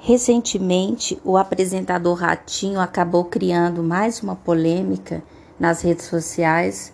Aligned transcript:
Recentemente, 0.00 1.20
o 1.24 1.36
apresentador 1.36 2.14
Ratinho 2.14 2.78
acabou 2.78 3.24
criando 3.24 3.82
mais 3.82 4.22
uma 4.22 4.36
polêmica 4.36 5.22
nas 5.58 5.82
redes 5.82 6.04
sociais 6.06 6.92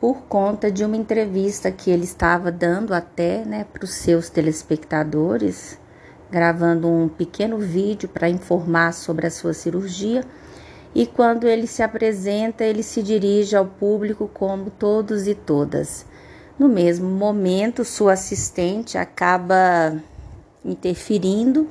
por 0.00 0.22
conta 0.22 0.70
de 0.70 0.84
uma 0.84 0.96
entrevista 0.96 1.70
que 1.70 1.90
ele 1.90 2.02
estava 2.02 2.50
dando 2.50 2.92
até 2.92 3.44
né, 3.44 3.64
para 3.72 3.84
os 3.84 3.92
seus 3.92 4.28
telespectadores, 4.28 5.78
gravando 6.28 6.88
um 6.88 7.08
pequeno 7.08 7.56
vídeo 7.56 8.08
para 8.08 8.28
informar 8.28 8.94
sobre 8.94 9.28
a 9.28 9.30
sua 9.30 9.54
cirurgia. 9.54 10.24
E 10.92 11.06
quando 11.06 11.46
ele 11.46 11.68
se 11.68 11.84
apresenta, 11.84 12.64
ele 12.64 12.82
se 12.82 13.00
dirige 13.00 13.54
ao 13.54 13.66
público 13.66 14.28
como 14.32 14.70
todos 14.70 15.28
e 15.28 15.36
todas. 15.36 16.04
No 16.58 16.68
mesmo 16.68 17.08
momento, 17.08 17.84
sua 17.84 18.14
assistente 18.14 18.98
acaba 18.98 20.02
interferindo 20.64 21.68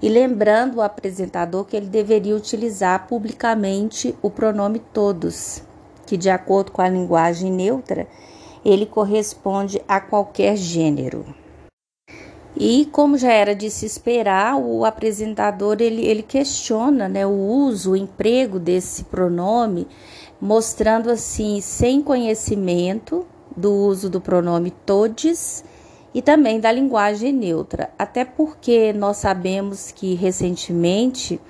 e 0.00 0.08
lembrando 0.08 0.76
o 0.76 0.82
apresentador 0.82 1.64
que 1.64 1.76
ele 1.76 1.86
deveria 1.86 2.36
utilizar 2.36 3.06
publicamente 3.06 4.14
o 4.22 4.30
pronome 4.30 4.78
todos, 4.92 5.62
que, 6.06 6.16
de 6.16 6.30
acordo 6.30 6.70
com 6.70 6.80
a 6.80 6.88
linguagem 6.88 7.50
neutra, 7.50 8.06
ele 8.64 8.86
corresponde 8.86 9.80
a 9.88 10.00
qualquer 10.00 10.56
gênero. 10.56 11.24
E 12.56 12.86
como 12.86 13.16
já 13.16 13.32
era 13.32 13.54
de 13.54 13.70
se 13.70 13.86
esperar, 13.86 14.56
o 14.56 14.84
apresentador 14.84 15.76
ele, 15.80 16.04
ele 16.04 16.22
questiona 16.22 17.08
né, 17.08 17.26
o 17.26 17.30
uso, 17.30 17.92
o 17.92 17.96
emprego 17.96 18.58
desse 18.58 19.04
pronome, 19.04 19.86
mostrando 20.40 21.10
assim, 21.10 21.60
sem 21.60 22.02
conhecimento 22.02 23.26
do 23.56 23.72
uso 23.72 24.08
do 24.08 24.20
pronome 24.20 24.70
todes 24.70 25.64
e 26.14 26.22
também 26.22 26.58
da 26.58 26.72
linguagem 26.72 27.32
neutra, 27.32 27.90
até 27.98 28.24
porque 28.24 28.92
nós 28.92 29.18
sabemos 29.18 29.92
que 29.92 30.14
recentemente 30.14 31.40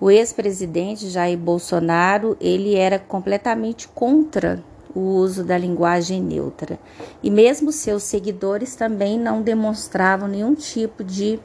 o 0.00 0.10
ex-presidente 0.10 1.08
Jair 1.08 1.38
Bolsonaro 1.38 2.36
ele 2.40 2.74
era 2.74 2.98
completamente 2.98 3.88
contra 3.88 4.62
o 4.94 5.00
uso 5.00 5.42
da 5.42 5.58
linguagem 5.58 6.22
neutra 6.22 6.78
e 7.22 7.30
mesmo 7.30 7.72
seus 7.72 8.02
seguidores 8.02 8.76
também 8.76 9.18
não 9.18 9.42
demonstravam 9.42 10.28
nenhum 10.28 10.54
tipo 10.54 11.02
de, 11.02 11.40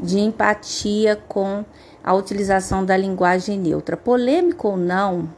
de 0.00 0.20
empatia 0.20 1.16
com 1.28 1.64
a 2.02 2.14
utilização 2.14 2.84
da 2.84 2.96
linguagem 2.96 3.58
neutra. 3.58 3.96
Polêmico 3.96 4.68
ou 4.68 4.76
não, 4.76 5.28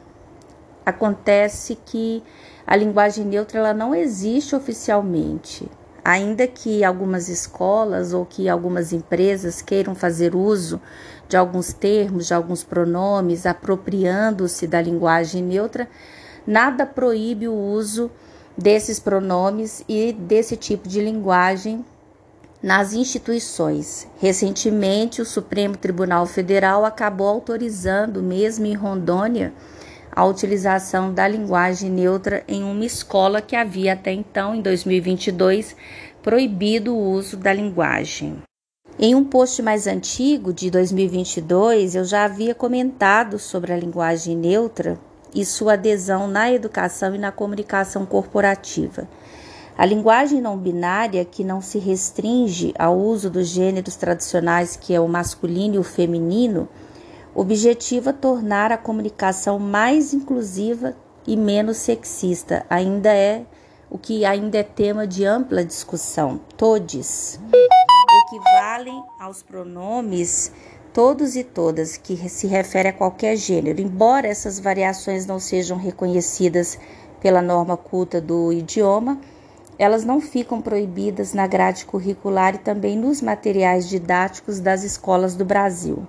acontece 0.85 1.77
que 1.85 2.23
a 2.65 2.75
linguagem 2.75 3.25
neutra 3.25 3.57
ela 3.57 3.73
não 3.73 3.95
existe 3.95 4.55
oficialmente. 4.55 5.67
Ainda 6.09 6.47
que 6.47 6.83
algumas 6.83 7.29
escolas 7.29 8.13
ou 8.13 8.25
que 8.25 8.49
algumas 8.49 8.91
empresas 8.91 9.61
queiram 9.61 9.93
fazer 9.93 10.35
uso 10.35 10.81
de 11.27 11.37
alguns 11.37 11.71
termos, 11.71 12.25
de 12.25 12.33
alguns 12.33 12.63
pronomes, 12.63 13.45
apropriando-se 13.45 14.65
da 14.65 14.81
linguagem 14.81 15.43
neutra, 15.43 15.87
nada 16.47 16.83
proíbe 16.83 17.47
o 17.47 17.53
uso 17.53 18.09
desses 18.57 18.99
pronomes 18.99 19.83
e 19.87 20.11
desse 20.11 20.57
tipo 20.57 20.89
de 20.89 20.99
linguagem 20.99 21.85
nas 22.59 22.93
instituições. 22.93 24.07
Recentemente, 24.17 25.21
o 25.21 25.25
Supremo 25.25 25.77
Tribunal 25.77 26.25
Federal 26.25 26.85
acabou 26.85 27.27
autorizando, 27.27 28.23
mesmo 28.23 28.65
em 28.65 28.73
Rondônia, 28.73 29.53
a 30.19 30.25
utilização 30.25 31.13
da 31.13 31.25
linguagem 31.25 31.89
neutra 31.89 32.43
em 32.45 32.61
uma 32.61 32.83
escola 32.83 33.41
que 33.41 33.55
havia 33.55 33.93
até 33.93 34.11
então, 34.11 34.53
em 34.53 34.61
2022, 34.61 35.77
proibido 36.21 36.93
o 36.93 37.11
uso 37.11 37.37
da 37.37 37.53
linguagem. 37.53 38.35
Em 38.99 39.15
um 39.15 39.23
post 39.23 39.61
mais 39.61 39.87
antigo, 39.87 40.51
de 40.51 40.69
2022, 40.69 41.95
eu 41.95 42.03
já 42.03 42.25
havia 42.25 42.53
comentado 42.53 43.39
sobre 43.39 43.71
a 43.71 43.77
linguagem 43.77 44.35
neutra 44.35 44.99
e 45.33 45.45
sua 45.45 45.75
adesão 45.75 46.27
na 46.27 46.51
educação 46.51 47.15
e 47.15 47.17
na 47.17 47.31
comunicação 47.31 48.05
corporativa. 48.05 49.07
A 49.77 49.85
linguagem 49.85 50.41
não 50.41 50.57
binária, 50.57 51.23
que 51.23 51.45
não 51.45 51.61
se 51.61 51.79
restringe 51.79 52.73
ao 52.77 52.99
uso 52.99 53.29
dos 53.29 53.47
gêneros 53.47 53.95
tradicionais, 53.95 54.75
que 54.75 54.93
é 54.93 54.99
o 54.99 55.07
masculino 55.07 55.75
e 55.75 55.79
o 55.79 55.83
feminino, 55.83 56.67
objetiva 57.39 58.11
tornar 58.11 58.69
a 58.69 58.77
comunicação 58.77 59.57
mais 59.57 60.13
inclusiva 60.13 60.93
e 61.25 61.37
menos 61.37 61.77
sexista. 61.77 62.65
Ainda 62.69 63.15
é 63.15 63.45
o 63.89 63.97
que 63.97 64.25
ainda 64.25 64.57
é 64.57 64.63
tema 64.63 65.07
de 65.07 65.23
ampla 65.23 65.63
discussão. 65.63 66.41
Todes 66.57 67.39
equivalem 68.27 69.01
aos 69.17 69.41
pronomes 69.41 70.51
todos 70.91 71.37
e 71.37 71.45
todas, 71.45 71.95
que 71.95 72.17
se 72.27 72.45
refere 72.45 72.89
a 72.89 72.93
qualquer 72.93 73.37
gênero, 73.37 73.79
embora 73.79 74.27
essas 74.27 74.59
variações 74.59 75.25
não 75.25 75.39
sejam 75.39 75.77
reconhecidas 75.77 76.77
pela 77.21 77.41
norma 77.41 77.77
culta 77.77 78.19
do 78.19 78.51
idioma, 78.51 79.17
elas 79.77 80.03
não 80.03 80.19
ficam 80.19 80.61
proibidas 80.61 81.33
na 81.33 81.47
grade 81.47 81.85
curricular 81.85 82.55
e 82.55 82.57
também 82.57 82.97
nos 82.97 83.21
materiais 83.21 83.87
didáticos 83.87 84.59
das 84.59 84.83
escolas 84.83 85.35
do 85.35 85.45
Brasil. 85.45 86.05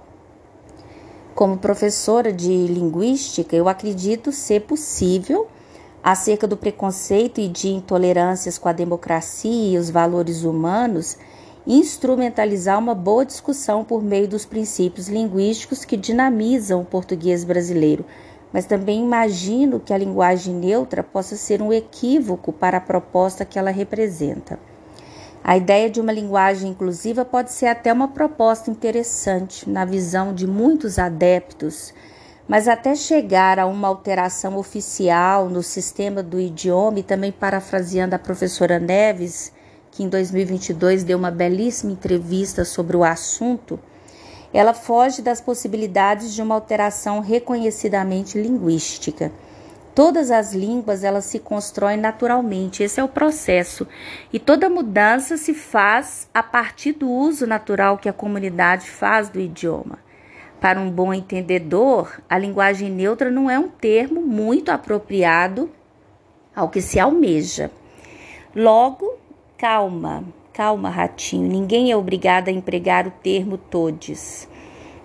Como 1.34 1.56
professora 1.56 2.32
de 2.32 2.48
linguística, 2.48 3.54
eu 3.56 3.68
acredito 3.68 4.32
ser 4.32 4.62
possível, 4.62 5.46
acerca 6.02 6.46
do 6.46 6.56
preconceito 6.56 7.40
e 7.40 7.48
de 7.48 7.68
intolerâncias 7.68 8.58
com 8.58 8.68
a 8.68 8.72
democracia 8.72 9.74
e 9.74 9.78
os 9.78 9.90
valores 9.90 10.42
humanos, 10.42 11.16
instrumentalizar 11.66 12.78
uma 12.78 12.94
boa 12.94 13.24
discussão 13.24 13.84
por 13.84 14.02
meio 14.02 14.26
dos 14.26 14.44
princípios 14.44 15.08
linguísticos 15.08 15.84
que 15.84 15.96
dinamizam 15.96 16.80
o 16.80 16.86
português 16.86 17.44
brasileiro, 17.44 18.04
mas 18.52 18.66
também 18.66 19.00
imagino 19.00 19.78
que 19.78 19.92
a 19.92 19.98
linguagem 19.98 20.54
neutra 20.54 21.02
possa 21.02 21.36
ser 21.36 21.62
um 21.62 21.72
equívoco 21.72 22.52
para 22.52 22.78
a 22.78 22.80
proposta 22.80 23.44
que 23.44 23.58
ela 23.58 23.70
representa. 23.70 24.58
A 25.42 25.56
ideia 25.56 25.88
de 25.88 26.00
uma 26.00 26.12
linguagem 26.12 26.70
inclusiva 26.70 27.24
pode 27.24 27.50
ser 27.50 27.66
até 27.66 27.92
uma 27.92 28.08
proposta 28.08 28.70
interessante 28.70 29.68
na 29.68 29.84
visão 29.84 30.34
de 30.34 30.46
muitos 30.46 30.98
adeptos, 30.98 31.94
mas 32.46 32.68
até 32.68 32.94
chegar 32.94 33.58
a 33.58 33.66
uma 33.66 33.88
alteração 33.88 34.56
oficial 34.56 35.48
no 35.48 35.62
sistema 35.62 36.22
do 36.22 36.38
idioma, 36.38 36.98
e 36.98 37.02
também 37.02 37.32
parafraseando 37.32 38.14
a 38.14 38.18
professora 38.18 38.78
Neves, 38.78 39.52
que 39.90 40.02
em 40.02 40.08
2022 40.08 41.04
deu 41.04 41.16
uma 41.16 41.30
belíssima 41.30 41.92
entrevista 41.92 42.64
sobre 42.64 42.96
o 42.96 43.02
assunto, 43.02 43.78
ela 44.52 44.74
foge 44.74 45.22
das 45.22 45.40
possibilidades 45.40 46.34
de 46.34 46.42
uma 46.42 46.54
alteração 46.54 47.20
reconhecidamente 47.20 48.40
linguística. 48.40 49.32
Todas 49.94 50.30
as 50.30 50.54
línguas 50.54 51.02
elas 51.02 51.24
se 51.24 51.40
constroem 51.40 51.96
naturalmente, 51.96 52.82
esse 52.82 53.00
é 53.00 53.04
o 53.04 53.08
processo. 53.08 53.86
E 54.32 54.38
toda 54.38 54.70
mudança 54.70 55.36
se 55.36 55.52
faz 55.52 56.28
a 56.32 56.42
partir 56.42 56.92
do 56.92 57.10
uso 57.10 57.46
natural 57.46 57.98
que 57.98 58.08
a 58.08 58.12
comunidade 58.12 58.88
faz 58.88 59.28
do 59.28 59.40
idioma. 59.40 59.98
Para 60.60 60.78
um 60.78 60.90
bom 60.90 61.12
entendedor, 61.12 62.20
a 62.28 62.38
linguagem 62.38 62.90
neutra 62.90 63.30
não 63.30 63.50
é 63.50 63.58
um 63.58 63.68
termo 63.68 64.20
muito 64.20 64.70
apropriado 64.70 65.70
ao 66.54 66.68
que 66.68 66.80
se 66.80 67.00
almeja. 67.00 67.70
Logo, 68.54 69.14
calma, 69.56 70.22
calma, 70.52 70.88
ratinho, 70.88 71.48
ninguém 71.48 71.90
é 71.90 71.96
obrigado 71.96 72.48
a 72.48 72.52
empregar 72.52 73.08
o 73.08 73.10
termo 73.10 73.58
todes. 73.58 74.48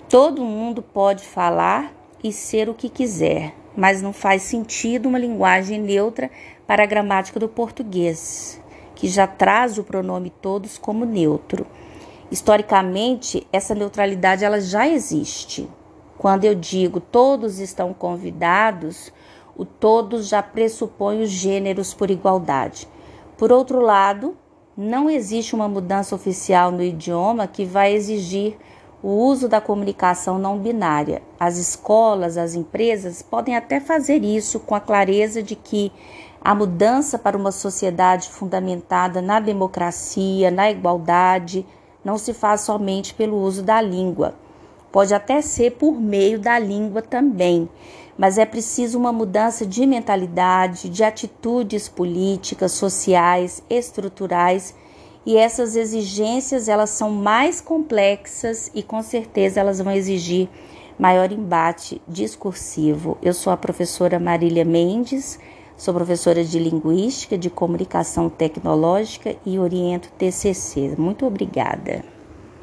Todo 0.08 0.44
mundo 0.44 0.84
pode 0.84 1.26
falar 1.26 1.92
e 2.24 2.32
ser 2.32 2.70
o 2.70 2.74
que 2.74 2.90
quiser 2.90 3.65
mas 3.76 4.02
não 4.02 4.14
faz 4.14 4.44
sentido 4.44 5.08
uma 5.08 5.20
linguagem 5.20 5.80
neutra 5.80 6.30
para 6.66 6.84
a 6.84 6.88
gramática 6.88 7.40
do 7.40 7.48
português, 7.48 8.62
que 8.96 9.08
já 9.08 9.28
traz 9.28 9.78
o 9.78 9.84
pronome 9.84 10.30
todos 10.30 10.78
como 10.78 11.06
neutro. 11.06 11.66
Historicamente, 12.32 13.46
essa 13.52 13.76
neutralidade 13.76 14.44
ela 14.44 14.60
já 14.60 14.88
existe. 14.88 15.70
Quando 16.18 16.46
eu 16.46 16.56
digo 16.56 17.00
todos 17.00 17.60
estão 17.60 17.94
convidados, 17.94 19.12
o 19.56 19.64
todos 19.66 20.28
já 20.28 20.42
pressupõe 20.42 21.22
os 21.22 21.30
gêneros 21.30 21.94
por 21.94 22.10
igualdade. 22.10 22.88
Por 23.38 23.52
outro 23.52 23.80
lado, 23.80 24.36
não 24.78 25.10
existe 25.10 25.56
uma 25.56 25.68
mudança 25.68 26.16
oficial 26.16 26.72
no 26.72 26.84
idioma 26.84 27.48
que 27.48 27.64
vai 27.64 27.94
exigir 27.94 28.58
o 29.06 29.24
uso 29.28 29.48
da 29.48 29.62
comunicação 29.62 30.40
não 30.40 30.58
binária. 30.58 31.22
As 31.40 31.60
escolas, 31.60 32.38
as 32.38 32.56
empresas 32.56 33.22
podem 33.22 33.56
até 33.56 33.80
fazer 33.80 34.24
isso 34.24 34.60
com 34.60 34.74
a 34.74 34.80
clareza 34.80 35.44
de 35.44 35.56
que 35.56 35.92
a 36.42 36.56
mudança 36.56 37.20
para 37.20 37.38
uma 37.38 37.52
sociedade 37.52 38.28
fundamentada 38.30 39.22
na 39.22 39.40
democracia, 39.40 40.50
na 40.50 40.72
igualdade, 40.72 41.64
não 42.04 42.18
se 42.18 42.34
faz 42.34 42.62
somente 42.62 43.14
pelo 43.14 43.38
uso 43.38 43.62
da 43.62 43.80
língua. 43.80 44.34
Pode 44.92 45.14
até 45.14 45.40
ser 45.40 45.74
por 45.74 46.02
meio 46.02 46.40
da 46.40 46.58
língua 46.58 47.04
também, 47.04 47.70
mas 48.18 48.40
é 48.40 48.46
preciso 48.46 48.98
uma 48.98 49.14
mudança 49.14 49.68
de 49.68 49.86
mentalidade, 49.86 50.90
de 50.90 51.04
atitudes 51.04 51.88
políticas, 51.88 52.72
sociais, 52.72 53.62
estruturais 53.70 54.74
e 55.26 55.38
essas 55.38 55.76
exigências 55.76 56.70
elas 56.70 56.92
são 56.92 57.10
mais 57.10 57.60
complexas 57.60 58.70
e 58.74 58.84
com 58.84 59.02
certeza 59.02 59.60
elas 59.60 59.80
vão 59.80 59.92
exigir 59.92 60.48
maior 60.98 61.32
embate 61.32 62.02
discursivo. 62.08 63.18
Eu 63.22 63.34
sou 63.34 63.52
a 63.52 63.58
professora 63.58 64.20
Marília 64.20 64.64
Mendes, 64.64 65.40
sou 65.76 65.94
professora 65.94 66.44
de 66.44 66.60
Linguística, 66.60 67.38
de 67.38 67.50
Comunicação 67.50 68.30
Tecnológica 68.30 69.36
e 69.46 69.60
oriento 69.60 70.12
TCC. 70.18 70.96
Muito 70.98 71.26
obrigada. 71.26 72.15